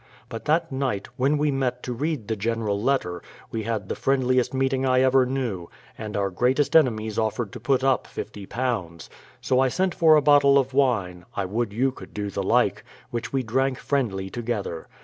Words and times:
But 0.29 0.45
that 0.45 0.71
night, 0.71 1.09
when 1.15 1.37
we 1.37 1.51
met 1.51 1.83
to 1.83 1.93
read 1.93 2.27
the 2.27 2.35
general 2.35 2.81
letter, 2.81 3.21
we 3.51 3.61
had 3.61 3.87
the 3.87 3.93
friendliest 3.93 4.51
meeting 4.51 4.83
I 4.83 5.01
ever 5.01 5.27
knew, 5.27 5.69
and 5.95 6.17
our 6.17 6.31
greatest 6.31 6.75
enemies 6.75 7.19
offered 7.19 7.51
to 7.51 7.59
put 7.59 7.83
up 7.83 8.07
£50. 8.07 9.09
So 9.41 9.59
I 9.59 9.67
sent 9.67 9.93
for 9.93 10.15
a 10.15 10.21
bottle 10.23 10.57
of 10.57 10.73
wine— 10.73 11.23
I 11.35 11.45
would 11.45 11.71
you 11.71 11.91
could 11.91 12.15
do 12.15 12.31
the 12.31 12.41
like— 12.41 12.83
which 13.11 13.31
we 13.31 13.43
drank 13.43 13.77
friendly 13.77 14.31
together. 14.31 14.87